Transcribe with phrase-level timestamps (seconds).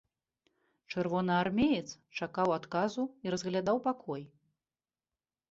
[0.93, 1.83] Чырвонаармеец
[2.17, 4.21] чакаў адказу і разглядаў пакой.